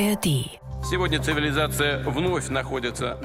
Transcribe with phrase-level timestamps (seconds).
[0.00, 0.60] ARD.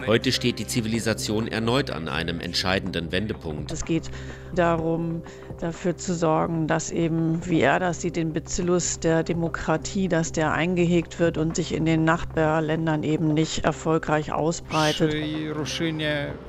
[0.08, 3.72] Heute steht die Zivilisation erneut an einem entscheidenden Wendepunkt.
[3.72, 4.10] Es geht
[4.56, 5.22] darum,
[5.60, 10.52] dafür zu sorgen, dass eben, wie er das sieht, den Bezillus der Demokratie, dass der
[10.52, 15.14] eingehegt wird und sich in den Nachbarländern eben nicht erfolgreich ausbreitet.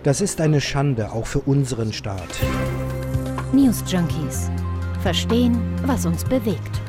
[0.04, 2.41] Das ist eine Schande, auch für unseren Staat.
[3.52, 4.50] News Junkies.
[5.02, 6.80] Verstehen, was uns bewegt.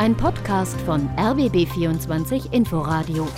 [0.00, 3.28] Ein Podcast von RBB24 Inforadio.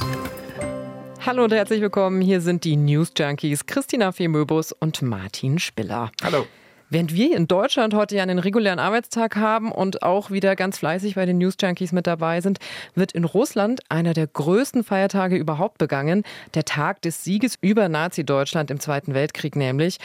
[1.27, 2.21] Hallo und herzlich willkommen.
[2.21, 6.13] Hier sind die News Junkies Christina Femöbus und Martin Spiller.
[6.23, 6.47] Hallo.
[6.89, 11.17] Während wir in Deutschland heute ja einen regulären Arbeitstag haben und auch wieder ganz fleißig
[11.17, 12.61] bei den News Junkies mit dabei sind,
[12.95, 16.23] wird in Russland einer der größten Feiertage überhaupt begangen.
[16.55, 19.99] Der Tag des Sieges über Nazi-Deutschland im Zweiten Weltkrieg nämlich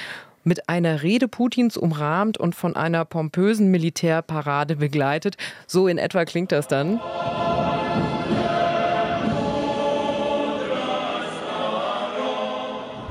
[0.47, 5.35] mit einer Rede Putins umrahmt und von einer pompösen Militärparade begleitet.
[5.67, 6.99] So in etwa klingt das dann.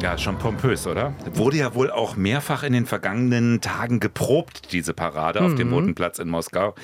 [0.06, 1.14] Ja, schon pompös, oder?
[1.34, 5.46] Wurde ja wohl auch mehrfach in den vergangenen Tagen geprobt, diese Parade mhm.
[5.46, 5.74] auf dem mhm.
[5.74, 6.76] Roten Platz in Moskau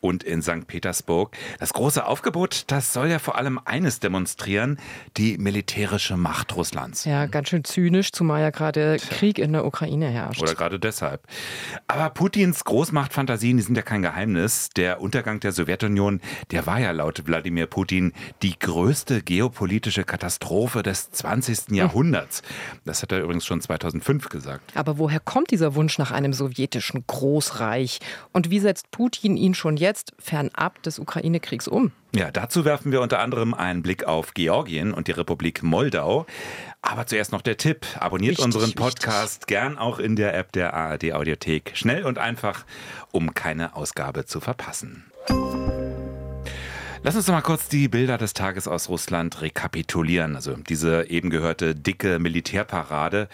[0.00, 0.66] und in St.
[0.66, 1.36] Petersburg.
[1.60, 4.80] Das große Aufgebot, das soll ja vor allem eines demonstrieren,
[5.16, 7.04] die militärische Macht Russlands.
[7.04, 10.42] Ja, ganz schön zynisch, zumal ja gerade Krieg in der Ukraine herrscht.
[10.42, 11.22] Oder gerade deshalb.
[11.86, 14.70] Aber Putins Großmachtfantasien, die sind ja kein Geheimnis.
[14.70, 21.12] Der Untergang der Sowjetunion, der war ja laut Wladimir Putin die größte geopolitische Katastrophe des
[21.12, 21.70] 20.
[21.70, 22.42] Jahrhunderts.
[22.84, 24.76] Das hat er übrigens schon 2005 gesagt.
[24.76, 28.00] Aber woher kommt dieser Wunsch nach einem sowjetischen Großreich?
[28.32, 31.92] Und wie setzt Putin ihn schon jetzt fernab des Ukraine-Kriegs um?
[32.14, 36.24] Ja, dazu werfen wir unter anderem einen Blick auf Georgien und die Republik Moldau.
[36.80, 37.84] Aber zuerst noch der Tipp.
[38.00, 39.46] Abonniert wichtig, unseren Podcast wichtig.
[39.48, 41.72] gern auch in der App der ARD Audiothek.
[41.74, 42.64] Schnell und einfach,
[43.12, 45.04] um keine Ausgabe zu verpassen.
[47.06, 50.34] Lass uns doch mal kurz die Bilder des Tages aus Russland rekapitulieren.
[50.34, 53.28] Also diese eben gehörte dicke Militärparade.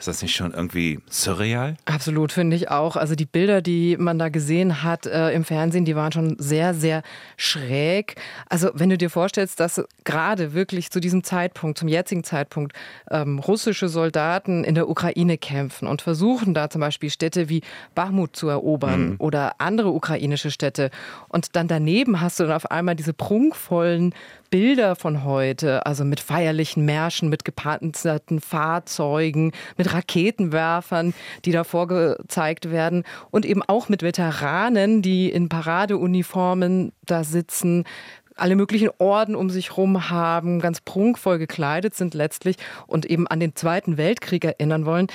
[0.00, 1.76] Ist das nicht schon irgendwie surreal?
[1.84, 2.96] Absolut, finde ich auch.
[2.96, 6.72] Also die Bilder, die man da gesehen hat äh, im Fernsehen, die waren schon sehr,
[6.72, 7.02] sehr
[7.36, 8.14] schräg.
[8.48, 12.72] Also wenn du dir vorstellst, dass gerade wirklich zu diesem Zeitpunkt, zum jetzigen Zeitpunkt,
[13.10, 17.60] ähm, russische Soldaten in der Ukraine kämpfen und versuchen da zum Beispiel Städte wie
[17.94, 19.16] Bachmut zu erobern mhm.
[19.18, 20.90] oder andere ukrainische Städte.
[21.28, 24.14] Und dann daneben hast du dann auf einmal diese prunkvollen
[24.50, 32.72] Bilder von heute, also mit feierlichen Märschen, mit gepanzerten Fahrzeugen, mit Raketenwerfern, die da vorgezeigt
[32.72, 37.84] werden und eben auch mit Veteranen, die in Paradeuniformen da sitzen,
[38.40, 42.56] alle möglichen Orden um sich herum haben, ganz prunkvoll gekleidet sind letztlich
[42.86, 45.08] und eben an den Zweiten Weltkrieg erinnern wollen.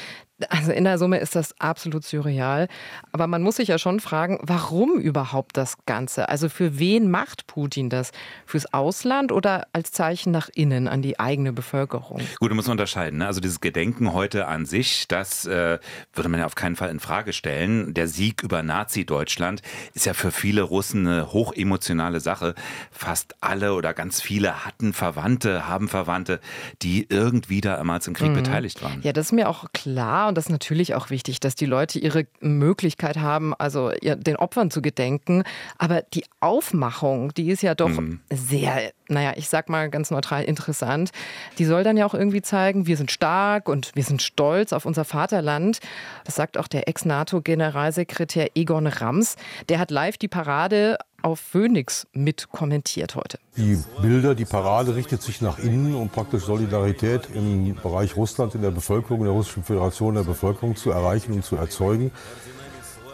[0.50, 2.68] Also in der Summe ist das absolut surreal.
[3.14, 6.28] Aber man muss sich ja schon fragen, warum überhaupt das Ganze?
[6.28, 8.12] Also für wen macht Putin das?
[8.46, 12.20] Fürs Ausland oder als Zeichen nach innen an die eigene Bevölkerung?
[12.40, 13.20] Gut, da muss man unterscheiden.
[13.20, 13.28] Ne?
[13.28, 15.80] Also dieses Gedenken heute an sich, das äh,
[16.14, 17.94] würde man ja auf keinen Fall in Frage stellen.
[17.94, 19.62] Der Sieg über Nazi-Deutschland
[19.94, 22.56] ist ja für viele Russen eine hochemotionale Sache.
[22.92, 26.42] Fast alle oder ganz viele hatten Verwandte, haben Verwandte,
[26.82, 28.36] die irgendwie damals im Krieg mhm.
[28.36, 29.02] beteiligt waren.
[29.02, 32.00] Ja, das ist mir auch klar und das ist natürlich auch wichtig, dass die Leute
[32.00, 35.44] ihre Möglichkeit haben, also den Opfern zu gedenken.
[35.78, 38.20] Aber die Aufmachung, die ist ja doch mhm.
[38.32, 41.12] sehr, naja, ich sag mal ganz neutral interessant.
[41.58, 44.86] Die soll dann ja auch irgendwie zeigen, wir sind stark und wir sind stolz auf
[44.86, 45.80] unser Vaterland.
[46.24, 49.36] Das sagt auch der Ex-NATO-Generalsekretär Egon Rams.
[49.70, 53.40] Der hat live die Parade auf Phoenix mit kommentiert heute.
[53.58, 58.62] Die Bilder, die Parade richtet sich nach innen, um praktisch Solidarität im Bereich Russland, in
[58.62, 62.12] der Bevölkerung, in der Russischen Föderation, der Bevölkerung zu erreichen und zu erzeugen.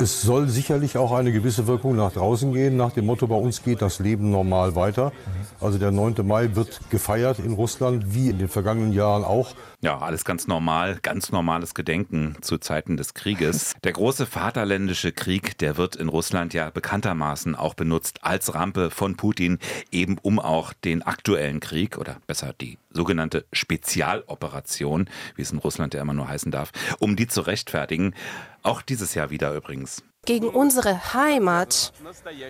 [0.01, 3.61] Es soll sicherlich auch eine gewisse Wirkung nach draußen gehen, nach dem Motto, bei uns
[3.61, 5.11] geht das Leben normal weiter.
[5.59, 6.25] Also der 9.
[6.25, 9.53] Mai wird gefeiert in Russland, wie in den vergangenen Jahren auch.
[9.81, 13.73] Ja, alles ganz normal, ganz normales Gedenken zu Zeiten des Krieges.
[13.83, 19.17] Der große Vaterländische Krieg, der wird in Russland ja bekanntermaßen auch benutzt als Rampe von
[19.17, 19.59] Putin,
[19.91, 25.93] eben um auch den aktuellen Krieg oder besser die sogenannte Spezialoperation, wie es in Russland
[25.93, 28.13] ja immer nur heißen darf, um die zu rechtfertigen.
[28.63, 30.03] Auch dieses Jahr wieder übrigens.
[30.23, 31.93] Gegen unsere Heimat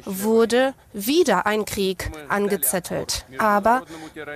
[0.04, 3.26] wurde wieder ein Krieg angezettelt.
[3.38, 3.84] Aber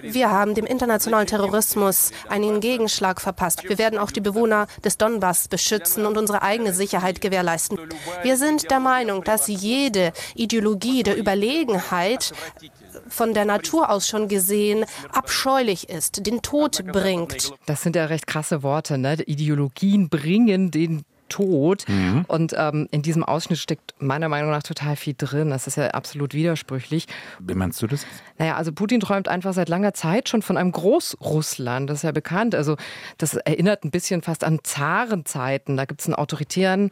[0.04, 3.68] wir haben dem internationalen Terrorismus einen Gegenschlag verpasst.
[3.68, 7.78] Wir werden auch die Bewohner des Donbass beschützen und unsere eigene Sicherheit gewährleisten.
[8.24, 12.32] Wir sind der Meinung, dass jede Ideologie der Überlegenheit
[13.10, 17.52] von der Natur aus schon gesehen abscheulich ist, den Tod bringt.
[17.66, 18.98] Das sind ja recht krasse Worte.
[18.98, 19.22] Ne?
[19.24, 21.88] Ideologien bringen den tot.
[21.88, 22.26] Mhm.
[22.28, 25.50] Und ähm, in diesem Ausschnitt steckt meiner Meinung nach total viel drin.
[25.50, 27.08] Das ist ja absolut widersprüchlich.
[27.40, 28.06] Wie meinst du das?
[28.38, 31.90] Naja, also Putin träumt einfach seit langer Zeit schon von einem Großrussland.
[31.90, 32.56] Das ist ja bekannt.
[32.56, 32.78] Also
[33.18, 35.78] das erinnert ein bisschen fast an Zarenzeiten.
[35.78, 36.90] Da gibt es einen autoritären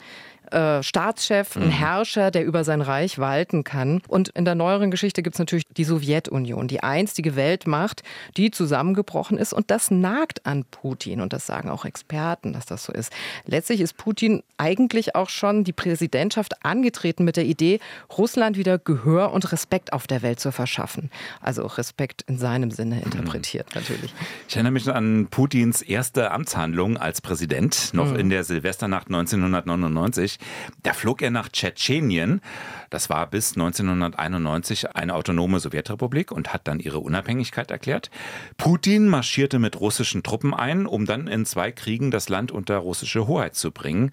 [0.54, 1.72] äh, Staatschef, ein mhm.
[1.72, 4.02] Herrscher, der über sein Reich walten kann.
[4.08, 8.04] Und in der neueren Geschichte gibt es natürlich die Sowjetunion, die einstige Weltmacht,
[8.38, 9.54] die zusammengebrochen ist.
[9.54, 11.22] Und das nagt an Putin.
[11.22, 13.12] Und das sagen auch Experten, dass das so ist.
[13.46, 17.80] Letztlich ist Putin eigentlich auch schon die Präsidentschaft angetreten mit der Idee,
[18.18, 21.10] Russland wieder Gehör und Respekt auf der Welt zu verschaffen.
[21.42, 23.82] Also Respekt in seinem Sinne interpretiert mhm.
[23.82, 24.14] natürlich.
[24.48, 28.20] Ich erinnere mich an Putins erste Amtshandlung als Präsident, noch mhm.
[28.20, 30.38] in der Silvesternacht 1999.
[30.84, 32.42] Da flog er nach Tschetschenien.
[32.90, 38.12] Das war bis 1991 eine autonome Sowjetrepublik und hat dann ihre Unabhängigkeit erklärt.
[38.58, 43.28] Putin marschierte mit russischen Truppen ein, um dann in zwei Kriegen das Land unter russische
[43.28, 44.12] Hoheit zu bringen.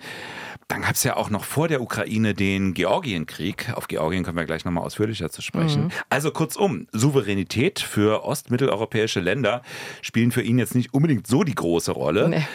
[0.69, 3.73] Dann gab es ja auch noch vor der Ukraine den Georgienkrieg.
[3.75, 5.85] Auf Georgien kommen wir gleich nochmal ausführlicher zu sprechen.
[5.85, 5.91] Mhm.
[6.09, 9.63] Also kurzum, Souveränität für ostmitteleuropäische Länder
[10.01, 12.29] spielen für ihn jetzt nicht unbedingt so die große Rolle.
[12.29, 12.47] Nee.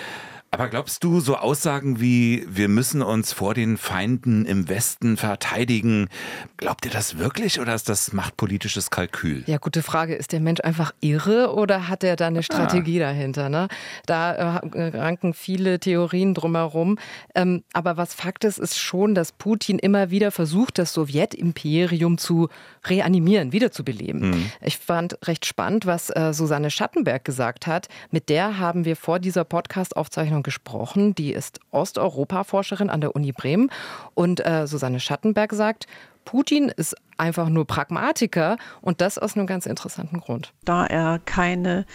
[0.55, 6.07] Aber glaubst du, so Aussagen wie, wir müssen uns vor den Feinden im Westen verteidigen,
[6.55, 9.43] glaubt ihr das wirklich oder ist das machtpolitisches Kalkül?
[9.47, 10.15] Ja, gute Frage.
[10.15, 13.07] Ist der Mensch einfach irre oder hat er da eine Strategie ah.
[13.07, 13.49] dahinter?
[13.49, 13.67] Ne?
[14.05, 16.99] Da äh, ranken viele Theorien drumherum.
[17.35, 22.47] Ähm, aber was Fakt ist, ist schon, dass Putin immer wieder versucht, das Sowjetimperium zu
[22.85, 24.29] reanimieren, wiederzubeleben.
[24.29, 24.51] Mhm.
[24.61, 27.89] Ich fand recht spannend, was äh, Susanne Schattenberg gesagt hat.
[28.09, 31.13] Mit der haben wir vor dieser Podcast-Aufzeichnung gesprochen.
[31.15, 33.69] Die ist Osteuropa-Forscherin an der Uni Bremen.
[34.13, 35.87] Und äh, Susanne Schattenberg sagt,
[36.25, 40.53] Putin ist einfach nur Pragmatiker und das aus einem ganz interessanten Grund.
[40.65, 41.85] Da er keine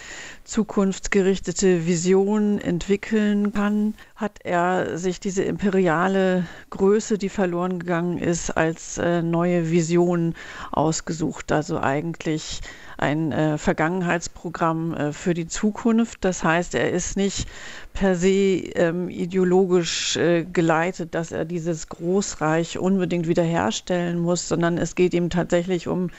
[0.45, 8.97] zukunftsgerichtete Vision entwickeln kann, hat er sich diese imperiale Größe, die verloren gegangen ist, als
[8.97, 10.33] äh, neue Vision
[10.71, 11.51] ausgesucht.
[11.51, 12.61] Also eigentlich
[13.01, 16.23] ein äh, Vergangenheitsprogramm äh, für die Zukunft.
[16.23, 17.47] Das heißt, er ist nicht
[17.93, 24.95] per se ähm, ideologisch äh, geleitet, dass er dieses Großreich unbedingt wiederherstellen muss, sondern es
[24.95, 26.11] geht ihm tatsächlich um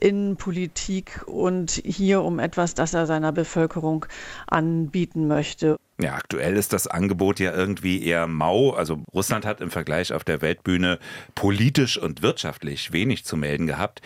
[0.00, 4.06] Innenpolitik und hier um etwas, das er seiner Bevölkerung
[4.46, 5.78] anbieten möchte.
[6.00, 8.70] Ja, aktuell ist das Angebot ja irgendwie eher mau.
[8.70, 11.00] Also Russland hat im Vergleich auf der Weltbühne
[11.34, 14.00] politisch und wirtschaftlich wenig zu melden gehabt.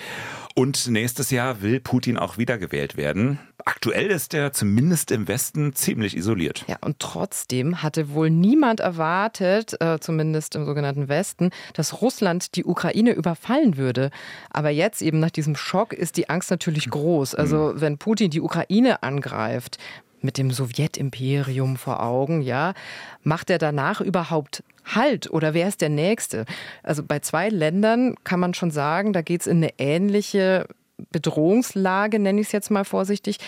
[0.54, 3.38] Und nächstes Jahr will Putin auch wiedergewählt werden.
[3.64, 6.64] Aktuell ist er zumindest im Westen ziemlich isoliert.
[6.66, 12.64] Ja, und trotzdem hatte wohl niemand erwartet, äh, zumindest im sogenannten Westen, dass Russland die
[12.64, 14.10] Ukraine überfallen würde.
[14.50, 17.34] Aber jetzt eben nach diesem Schock ist die Angst natürlich groß.
[17.34, 19.78] Also wenn Putin die Ukraine angreift,
[20.22, 22.74] mit dem Sowjetimperium vor Augen, ja,
[23.22, 26.44] macht er danach überhaupt Halt oder wer ist der Nächste?
[26.82, 30.66] Also bei zwei Ländern kann man schon sagen, da geht es in eine ähnliche
[31.10, 33.38] Bedrohungslage, nenne ich es jetzt mal vorsichtig.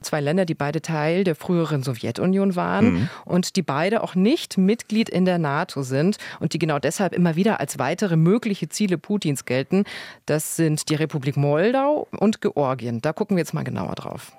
[0.00, 3.08] Zwei Länder, die beide Teil der früheren Sowjetunion waren mhm.
[3.24, 7.36] und die beide auch nicht Mitglied in der NATO sind und die genau deshalb immer
[7.36, 9.84] wieder als weitere mögliche Ziele Putins gelten.
[10.26, 13.00] Das sind die Republik Moldau und Georgien.
[13.00, 14.32] Da gucken wir jetzt mal genauer drauf.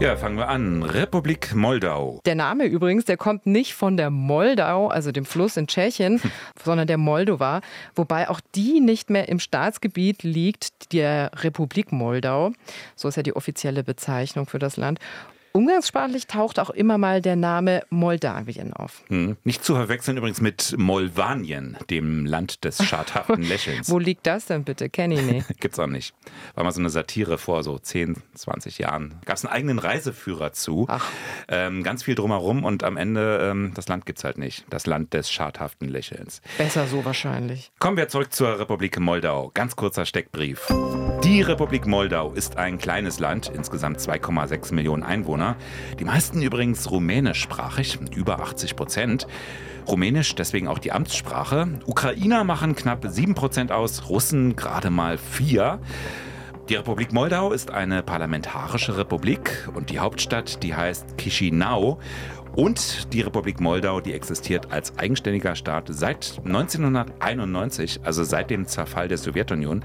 [0.00, 0.84] Ja, fangen wir an.
[0.84, 2.20] Republik Moldau.
[2.24, 6.30] Der Name übrigens, der kommt nicht von der Moldau, also dem Fluss in Tschechien, hm.
[6.64, 7.62] sondern der Moldova,
[7.96, 12.52] wobei auch die nicht mehr im Staatsgebiet liegt, der Republik Moldau.
[12.94, 15.00] So ist ja die offizielle Bezeichnung für das Land.
[15.58, 19.02] Umgangssprachlich taucht auch immer mal der Name Moldawien auf.
[19.08, 19.36] Hm.
[19.42, 23.90] Nicht zu verwechseln übrigens mit Molvanien, dem Land des schadhaften Lächelns.
[23.90, 24.88] Wo liegt das denn bitte?
[24.88, 25.48] Kenne ich nicht.
[25.60, 26.14] Gibt's auch nicht.
[26.54, 29.16] War mal so eine Satire vor so 10, 20 Jahren.
[29.24, 30.86] Gab es einen eigenen Reiseführer zu.
[30.88, 31.04] Ach.
[31.48, 34.64] Ähm, ganz viel drumherum und am Ende, ähm, das Land gibt's halt nicht.
[34.70, 36.40] Das Land des schadhaften Lächelns.
[36.56, 37.72] Besser so wahrscheinlich.
[37.80, 39.50] Kommen wir zurück zur Republik Moldau.
[39.54, 40.68] Ganz kurzer Steckbrief.
[41.24, 45.47] Die Republik Moldau ist ein kleines Land, insgesamt 2,6 Millionen Einwohner.
[45.98, 49.26] Die meisten übrigens rumänischsprachig, über 80 Prozent.
[49.86, 51.68] Rumänisch deswegen auch die Amtssprache.
[51.86, 55.80] Ukrainer machen knapp 7 Prozent aus, Russen gerade mal 4.
[56.68, 61.98] Die Republik Moldau ist eine parlamentarische Republik und die Hauptstadt, die heißt Chisinau.
[62.58, 69.06] Und die Republik Moldau, die existiert als eigenständiger Staat seit 1991, also seit dem Zerfall
[69.06, 69.84] der Sowjetunion.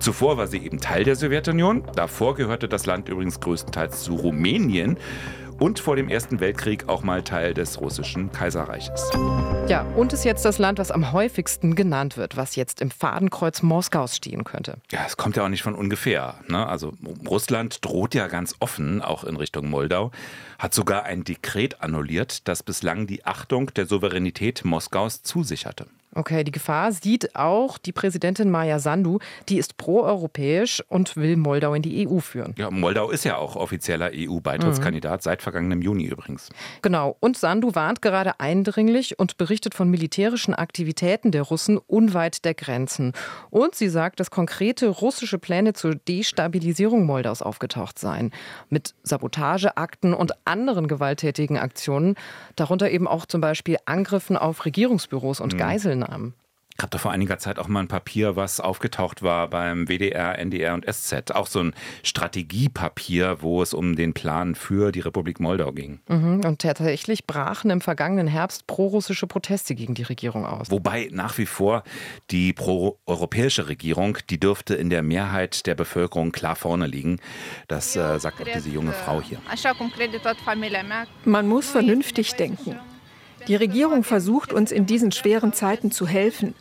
[0.00, 1.82] Zuvor war sie eben Teil der Sowjetunion.
[1.96, 4.98] Davor gehörte das Land übrigens größtenteils zu Rumänien.
[5.60, 9.10] Und vor dem Ersten Weltkrieg auch mal Teil des russischen Kaiserreiches.
[9.68, 13.62] Ja, und ist jetzt das Land, was am häufigsten genannt wird, was jetzt im Fadenkreuz
[13.62, 14.78] Moskaus stehen könnte.
[14.90, 16.34] Ja, es kommt ja auch nicht von ungefähr.
[16.48, 16.66] Ne?
[16.66, 16.94] Also
[17.28, 20.10] Russland droht ja ganz offen, auch in Richtung Moldau,
[20.58, 25.86] hat sogar ein Dekret annulliert, das bislang die Achtung der Souveränität Moskaus zusicherte.
[26.12, 29.20] Okay, die Gefahr sieht auch die Präsidentin Maja Sandu.
[29.48, 32.54] Die ist proeuropäisch und will Moldau in die EU führen.
[32.58, 35.22] Ja, Moldau ist ja auch offizieller EU-Beitrittskandidat, mhm.
[35.22, 36.48] seit vergangenem Juni übrigens.
[36.82, 37.16] Genau.
[37.20, 43.12] Und Sandu warnt gerade eindringlich und berichtet von militärischen Aktivitäten der Russen unweit der Grenzen.
[43.50, 48.32] Und sie sagt, dass konkrete russische Pläne zur Destabilisierung Moldaus aufgetaucht seien.
[48.68, 52.16] Mit Sabotageakten und anderen gewalttätigen Aktionen,
[52.56, 55.58] darunter eben auch zum Beispiel Angriffen auf Regierungsbüros und mhm.
[55.58, 56.34] Geiseln Namen.
[56.80, 60.38] Ich habe da vor einiger Zeit auch mal ein Papier, was aufgetaucht war beim WDR,
[60.38, 61.30] NDR und SZ.
[61.32, 66.00] Auch so ein Strategiepapier, wo es um den Plan für die Republik Moldau ging.
[66.08, 66.40] Mhm.
[66.42, 70.70] Und tatsächlich brachen im vergangenen Herbst prorussische Proteste gegen die Regierung aus.
[70.70, 71.82] Wobei nach wie vor
[72.30, 77.18] die proeuropäische Regierung, die dürfte in der Mehrheit der Bevölkerung klar vorne liegen.
[77.68, 79.38] Das äh, sagt auch diese junge Frau hier.
[81.26, 82.80] Man muss vernünftig denken.
[83.48, 86.54] Die Regierung versucht uns in diesen schweren Zeiten zu helfen.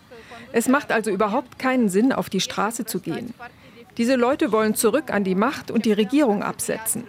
[0.51, 3.33] Es macht also überhaupt keinen Sinn, auf die Straße zu gehen.
[4.00, 7.03] Diese Leute wollen zurück an die Macht und die Regierung absetzen.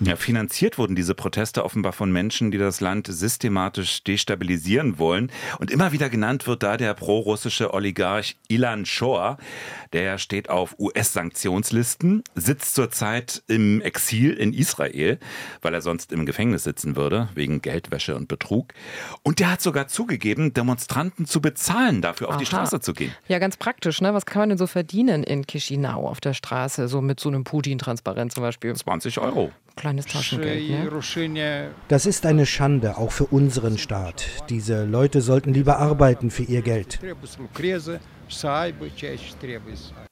[0.00, 5.32] Ja, finanziert wurden diese Proteste offenbar von Menschen, die das Land systematisch destabilisieren wollen.
[5.58, 9.38] Und immer wieder genannt wird da der prorussische Oligarch Ilan Shor.
[9.92, 15.18] Der steht auf US-Sanktionslisten, sitzt zurzeit im Exil in Israel,
[15.62, 18.72] weil er sonst im Gefängnis sitzen würde, wegen Geldwäsche und Betrug.
[19.24, 22.38] Und der hat sogar zugegeben, Demonstranten zu bezahlen, dafür auf Aha.
[22.38, 23.15] die Straße zu gehen.
[23.28, 24.00] Ja, ganz praktisch.
[24.00, 24.14] Ne?
[24.14, 27.44] Was kann man denn so verdienen in Chisinau auf der Straße, so mit so einem
[27.44, 28.74] Putin-Transparent zum Beispiel?
[28.74, 29.52] 20 Euro.
[29.76, 30.70] Kleines Taschengeld.
[30.70, 31.70] Ne?
[31.88, 34.26] Das ist eine Schande, auch für unseren Staat.
[34.48, 36.98] Diese Leute sollten lieber arbeiten für ihr Geld.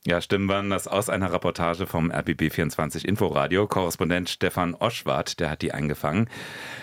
[0.06, 3.66] Ja, Stimmen waren das aus einer Reportage vom RBB24 Inforadio.
[3.66, 6.28] Korrespondent Stefan Oschwart, der hat die eingefangen.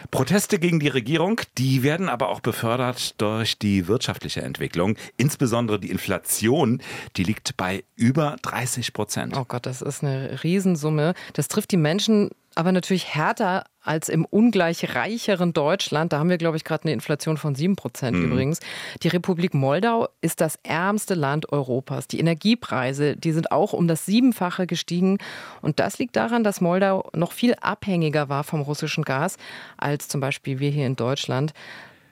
[0.10, 4.98] Proteste gegen die Regierung, die werden aber auch befördert durch die wirtschaftliche Entwicklung.
[5.18, 6.82] Insbesondere die Inflation,
[7.16, 9.38] die liegt bei über 30 Prozent.
[9.38, 11.14] Oh Gott, das ist eine Riesensumme.
[11.34, 16.14] Das trifft die Menschen aber natürlich härter als im ungleich reicheren Deutschland.
[16.14, 18.26] Da haben wir, glaube ich, gerade eine Inflation von 7 Prozent mhm.
[18.26, 18.60] übrigens.
[19.02, 22.08] Die Republik Moldau ist das ärmste Land Europas.
[22.08, 25.18] Die Energiepreise, die sind auch um das Siebenfache gestiegen.
[25.62, 29.38] Und das liegt daran, dass Moldau noch viel abhängiger war vom russischen Gas
[29.78, 31.54] als zum Beispiel wir hier in Deutschland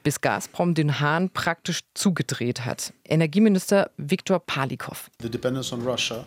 [0.02, 2.94] bis Gazprom den Hahn praktisch zugedreht hat.
[3.04, 5.10] Energieminister Viktor Palikow.
[5.22, 6.26] The dependence on Russia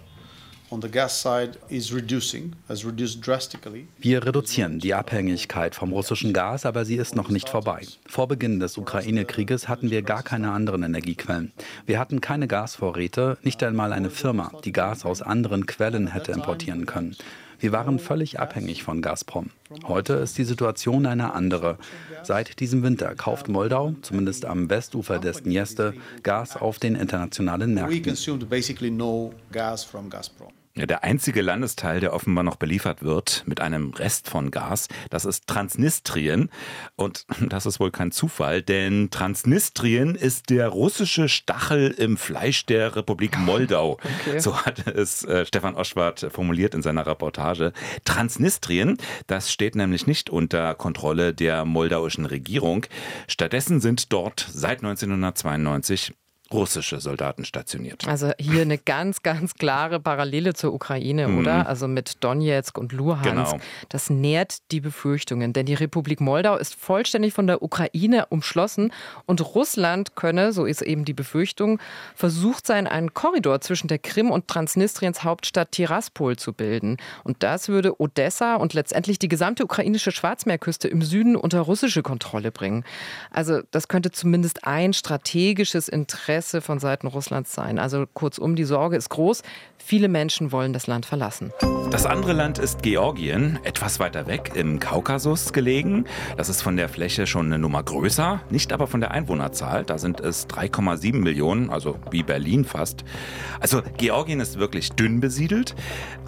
[3.99, 7.87] wir reduzieren die Abhängigkeit vom russischen Gas, aber sie ist noch nicht vorbei.
[8.07, 11.53] Vor Beginn des Ukraine-Krieges hatten wir gar keine anderen Energiequellen.
[11.87, 16.87] Wir hatten keine Gasvorräte, nicht einmal eine Firma, die Gas aus anderen Quellen hätte importieren
[16.87, 17.17] können.
[17.63, 19.51] Wir waren völlig abhängig von Gazprom.
[19.85, 21.79] Heute ist die Situation eine andere.
[22.25, 25.93] Seit diesem Winter kauft Moldau, zumindest am Westufer des Dniester,
[26.25, 28.17] Gas auf den internationalen Märkten.
[30.75, 35.27] Ja, der einzige Landesteil, der offenbar noch beliefert wird mit einem Rest von Gas, das
[35.27, 36.49] ist Transnistrien.
[36.97, 42.97] Und das ist wohl kein Zufall, denn Transnistrien ist der russische Stachel im Fleisch der
[42.97, 43.99] Republik Moldau.
[44.23, 44.39] Okay.
[44.39, 47.75] So hat es äh, Stefan Oschwart formuliert in seiner Reportage.
[48.05, 52.87] Transnistrien, das steht nämlich nicht unter Kontrolle der moldauischen Regierung.
[53.29, 56.15] Stattdessen sind dort seit 1992
[56.53, 58.07] russische Soldaten stationiert.
[58.07, 61.39] Also hier eine ganz, ganz klare Parallele zur Ukraine, mhm.
[61.39, 61.67] oder?
[61.67, 63.53] Also mit Donetsk und Luhansk.
[63.53, 63.59] Genau.
[63.89, 68.93] Das nährt die Befürchtungen, denn die Republik Moldau ist vollständig von der Ukraine umschlossen
[69.27, 71.81] und Russland könne, so ist eben die Befürchtung,
[72.15, 76.99] versucht sein, einen Korridor zwischen der Krim und Transnistriens Hauptstadt Tiraspol zu bilden.
[77.25, 82.51] Und das würde Odessa und letztendlich die gesamte ukrainische Schwarzmeerküste im Süden unter russische Kontrolle
[82.53, 82.85] bringen.
[83.31, 87.79] Also das könnte zumindest ein strategisches Interesse Interesse von Seiten Russlands sein.
[87.79, 89.43] Also kurzum, die Sorge ist groß.
[89.79, 91.53] Viele Menschen wollen das Land verlassen.
[91.93, 96.05] Das andere Land ist Georgien, etwas weiter weg im Kaukasus gelegen.
[96.37, 99.85] Das ist von der Fläche schon eine Nummer größer, nicht aber von der Einwohnerzahl.
[99.85, 103.05] Da sind es 3,7 Millionen, also wie Berlin fast.
[103.61, 105.77] Also Georgien ist wirklich dünn besiedelt.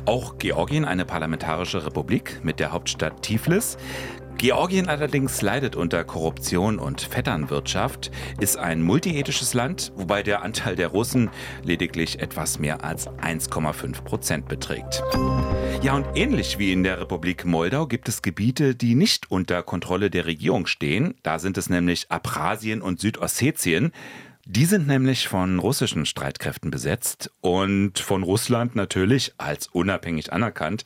[0.07, 3.79] Auch Georgien eine parlamentarische Republik mit der Hauptstadt Tiflis.
[4.39, 8.11] Georgien allerdings leidet unter Korruption und Vetternwirtschaft,
[8.41, 11.31] ist ein multiethisches Land, wobei der Anteil der Russen
[11.63, 15.03] lediglich etwas mehr als 1,5 Prozent beträgt.
[15.83, 20.11] Ja, und ähnlich wie in der Republik Moldau gibt es Gebiete, die nicht unter Kontrolle
[20.11, 21.15] der Regierung stehen.
[21.23, 23.93] Da sind es nämlich Abchasien und Südossetien.
[24.47, 30.85] Die sind nämlich von russischen Streitkräften besetzt und von Russland natürlich als unabhängig anerkannt.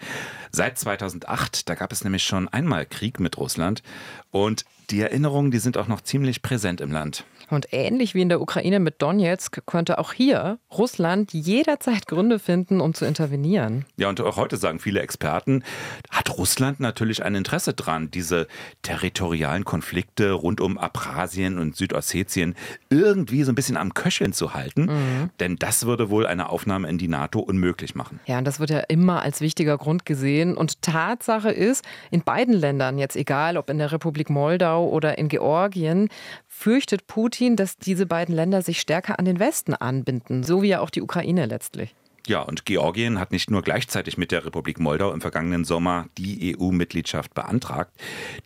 [0.52, 3.82] Seit 2008, da gab es nämlich schon einmal Krieg mit Russland
[4.30, 7.24] und die Erinnerungen, die sind auch noch ziemlich präsent im Land.
[7.50, 12.80] Und ähnlich wie in der Ukraine mit Donetsk könnte auch hier Russland jederzeit Gründe finden,
[12.80, 13.84] um zu intervenieren.
[13.96, 15.62] Ja, und auch heute sagen viele Experten,
[16.10, 18.46] hat Russland natürlich ein Interesse dran, diese
[18.82, 22.54] territorialen Konflikte rund um Abchasien und Südossetien
[22.90, 24.82] irgendwie so ein bisschen am Köcheln zu halten.
[24.82, 25.30] Mhm.
[25.40, 28.20] Denn das würde wohl eine Aufnahme in die NATO unmöglich machen.
[28.26, 30.56] Ja, und das wird ja immer als wichtiger Grund gesehen.
[30.56, 35.28] Und Tatsache ist, in beiden Ländern, jetzt egal ob in der Republik Moldau oder in
[35.28, 36.08] Georgien,
[36.58, 40.80] fürchtet Putin, dass diese beiden Länder sich stärker an den Westen anbinden, so wie ja
[40.80, 41.94] auch die Ukraine letztlich.
[42.26, 46.54] Ja, und Georgien hat nicht nur gleichzeitig mit der Republik Moldau im vergangenen Sommer die
[46.58, 47.90] EU-Mitgliedschaft beantragt.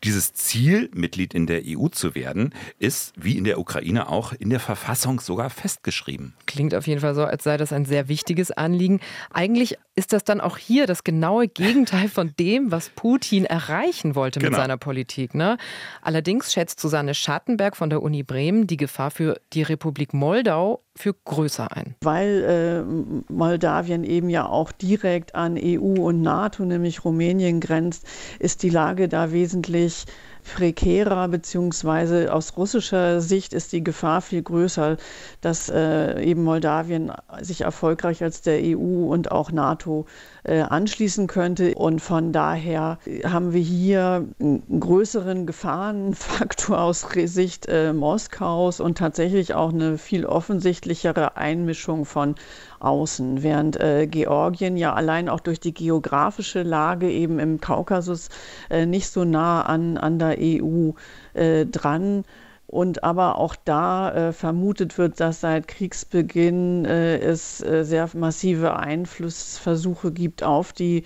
[0.05, 4.51] Dieses Ziel, Mitglied in der EU zu werden, ist, wie in der Ukraine auch, in
[4.51, 6.35] der Verfassung sogar festgeschrieben.
[6.47, 9.01] Klingt auf jeden Fall so, als sei das ein sehr wichtiges Anliegen.
[9.31, 14.41] Eigentlich ist das dann auch hier das genaue Gegenteil von dem, was Putin erreichen wollte
[14.41, 14.59] mit genau.
[14.59, 15.35] seiner Politik.
[15.35, 15.59] Ne?
[16.01, 21.15] Allerdings schätzt Susanne Schattenberg von der Uni Bremen die Gefahr für die Republik Moldau für
[21.15, 21.95] größer ein.
[22.03, 22.85] Weil
[23.29, 28.07] äh, Moldawien eben ja auch direkt an EU und NATO, nämlich Rumänien, grenzt,
[28.39, 30.05] ist die Lage da wesentlich
[30.43, 34.97] prekärer, beziehungsweise aus russischer Sicht ist die Gefahr viel größer,
[35.41, 40.07] dass äh, eben Moldawien sich erfolgreich als der EU und auch NATO
[40.45, 41.75] äh, anschließen könnte.
[41.75, 49.55] Und von daher haben wir hier einen größeren Gefahrenfaktor aus Sicht äh, Moskaus und tatsächlich
[49.55, 52.35] auch eine viel offensichtlichere Einmischung von
[52.83, 58.29] außen, während äh, Georgien ja allein auch durch die geografische Lage eben im Kaukasus
[58.71, 60.91] äh, nicht so nah an, an der EU
[61.35, 62.25] äh, dran.
[62.67, 68.77] Und aber auch da äh, vermutet wird, dass seit Kriegsbeginn äh, es äh, sehr massive
[68.77, 71.05] Einflussversuche gibt auf die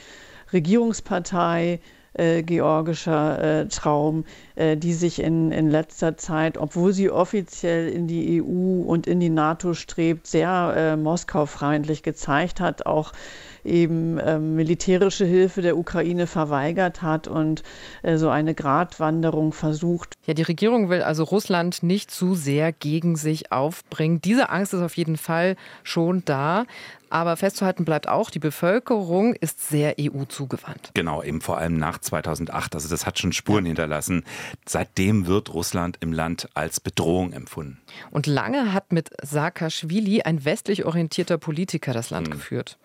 [0.52, 1.80] Regierungspartei
[2.18, 8.06] äh, georgischer äh, Traum, äh, die sich in, in letzter Zeit, obwohl sie offiziell in
[8.06, 13.12] die EU und in die NATO strebt, sehr äh, Moskau-freundlich gezeigt hat, auch
[13.66, 17.62] eben ähm, militärische Hilfe der Ukraine verweigert hat und
[18.02, 20.14] äh, so eine Gratwanderung versucht.
[20.24, 24.20] Ja, die Regierung will also Russland nicht zu sehr gegen sich aufbringen.
[24.20, 26.64] Diese Angst ist auf jeden Fall schon da.
[27.08, 30.90] Aber festzuhalten bleibt auch, die Bevölkerung ist sehr EU-zugewandt.
[30.94, 32.74] Genau, eben vor allem nach 2008.
[32.74, 34.24] Also das hat schon Spuren hinterlassen.
[34.66, 37.78] Seitdem wird Russland im Land als Bedrohung empfunden.
[38.10, 42.34] Und lange hat mit Saakashvili ein westlich orientierter Politiker das Land hm.
[42.34, 42.78] geführt.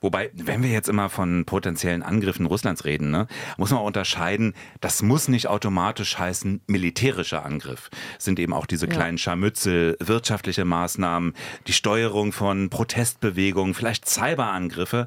[0.00, 5.02] Wobei, wenn wir jetzt immer von potenziellen Angriffen Russlands reden, ne, muss man unterscheiden, das
[5.02, 7.90] muss nicht automatisch heißen militärischer Angriff.
[8.18, 8.92] Es sind eben auch diese ja.
[8.92, 11.34] kleinen Scharmützel, wirtschaftliche Maßnahmen,
[11.66, 15.06] die Steuerung von Protestbewegungen, vielleicht Cyberangriffe.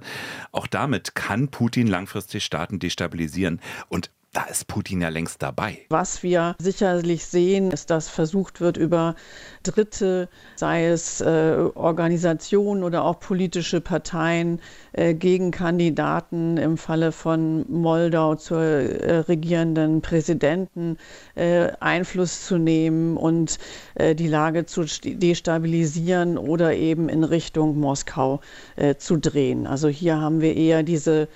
[0.51, 3.61] Auch damit kann Putin langfristig Staaten destabilisieren.
[3.89, 5.79] Und da ist Putin ja längst dabei.
[5.89, 9.15] Was wir sicherlich sehen, ist, dass versucht wird, über
[9.63, 14.61] Dritte, sei es äh, Organisationen oder auch politische Parteien,
[14.93, 20.97] äh, gegen Kandidaten im Falle von Moldau zur äh, regierenden Präsidenten
[21.35, 23.59] äh, Einfluss zu nehmen und
[23.95, 28.39] äh, die Lage zu destabilisieren oder eben in Richtung Moskau
[28.77, 29.67] äh, zu drehen.
[29.67, 31.27] Also hier haben wir eher diese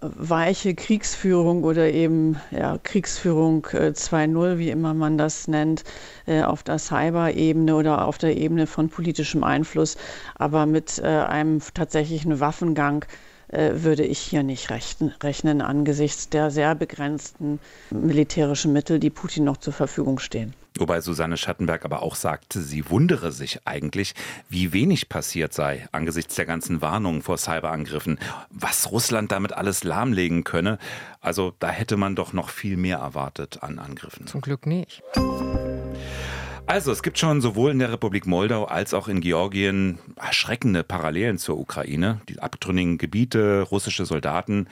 [0.00, 5.84] weiche Kriegsführung oder eben ja, Kriegsführung 2.0, äh, wie immer man das nennt,
[6.26, 9.96] äh, auf der Cyber-Ebene oder auf der Ebene von politischem Einfluss,
[10.34, 13.06] aber mit äh, einem tatsächlichen Waffengang
[13.48, 17.58] würde ich hier nicht rechnen angesichts der sehr begrenzten
[17.90, 20.54] militärischen Mittel, die Putin noch zur Verfügung stehen.
[20.78, 24.14] Wobei Susanne Schattenberg aber auch sagte, sie wundere sich eigentlich,
[24.50, 28.18] wie wenig passiert sei angesichts der ganzen Warnungen vor Cyberangriffen,
[28.50, 30.78] was Russland damit alles lahmlegen könne.
[31.20, 34.26] Also da hätte man doch noch viel mehr erwartet an Angriffen.
[34.26, 35.02] Zum Glück nicht.
[36.68, 41.38] Also, es gibt schon sowohl in der Republik Moldau als auch in Georgien erschreckende Parallelen
[41.38, 42.20] zur Ukraine.
[42.28, 44.66] Die abtrünnigen Gebiete, russische Soldaten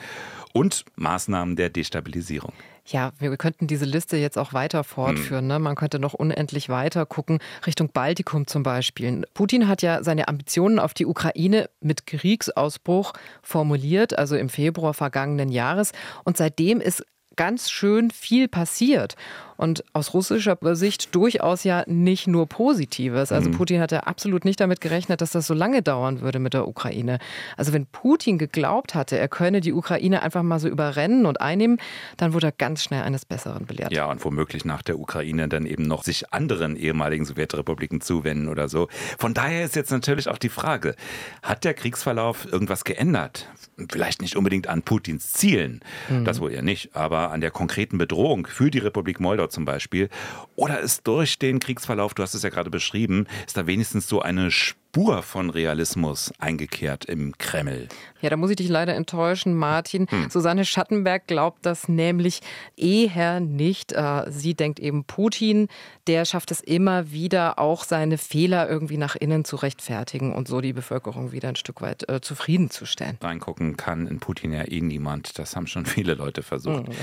[0.53, 2.53] und Maßnahmen der Destabilisierung.
[2.85, 5.47] Ja, wir könnten diese Liste jetzt auch weiter fortführen.
[5.47, 5.61] Ne?
[5.61, 9.23] Man könnte noch unendlich weiter gucken, Richtung Baltikum zum Beispiel.
[9.33, 15.49] Putin hat ja seine Ambitionen auf die Ukraine mit Kriegsausbruch formuliert, also im Februar vergangenen
[15.49, 15.93] Jahres.
[16.25, 17.05] Und seitdem ist
[17.37, 19.17] ganz schön viel passiert.
[19.57, 23.33] Und aus russischer Sicht durchaus ja nicht nur Positives.
[23.33, 23.55] Also mhm.
[23.55, 27.19] Putin hatte absolut nicht damit gerechnet, dass das so lange dauern würde mit der Ukraine.
[27.57, 31.79] Also wenn Putin geglaubt hatte, er könne die Ukraine einfach mal so überrennen und einnehmen,
[32.17, 33.93] dann wurde er ganz schnell eines Besseren belehrt.
[33.93, 38.69] Ja, und womöglich nach der Ukraine dann eben noch sich anderen ehemaligen Sowjetrepubliken zuwenden oder
[38.69, 38.89] so.
[39.19, 40.95] Von daher ist jetzt natürlich auch die Frage,
[41.43, 43.49] hat der Kriegsverlauf irgendwas geändert?
[43.91, 46.25] Vielleicht nicht unbedingt an Putins Zielen, mhm.
[46.25, 50.09] das wohl eher nicht, aber an der konkreten Bedrohung für die Republik Moldau zum Beispiel.
[50.57, 54.21] Oder ist durch den Kriegsverlauf, du hast es ja gerade beschrieben, ist da wenigstens so
[54.21, 57.89] eine Spur Spur von Realismus eingekehrt im Kreml.
[58.21, 60.07] Ja, da muss ich dich leider enttäuschen, Martin.
[60.09, 60.31] Hm.
[60.31, 62.43] Susanne Schattenberg glaubt das nämlich
[62.77, 63.93] eher nicht.
[63.93, 65.67] Äh, sie denkt eben, Putin,
[66.07, 70.61] der schafft es immer wieder, auch seine Fehler irgendwie nach innen zu rechtfertigen und so
[70.61, 73.19] die Bevölkerung wieder ein Stück weit äh, zufriedenzustellen.
[73.21, 75.41] Reingucken kann in Putin ja eh niemand.
[75.41, 76.87] Das haben schon viele Leute versucht.
[76.87, 76.95] Hm,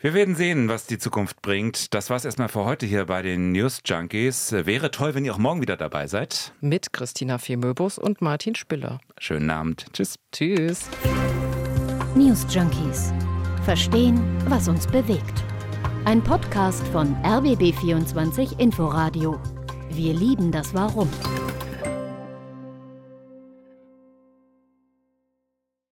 [0.00, 1.92] Wir werden sehen, was die Zukunft bringt.
[1.92, 4.52] Das war es erstmal für heute hier bei den News Junkies.
[4.52, 6.52] Wäre toll, wenn ihr auch morgen wieder dabei seid.
[6.60, 9.00] Mit Christian Christina Fehmöbus und Martin Spiller.
[9.16, 9.86] Schönen Abend.
[9.94, 10.16] Tschüss.
[10.32, 10.90] Tschüss.
[12.14, 13.10] News Junkies.
[13.64, 15.42] Verstehen, was uns bewegt.
[16.04, 19.40] Ein Podcast von RBB24 Inforadio.
[19.88, 21.08] Wir lieben das Warum.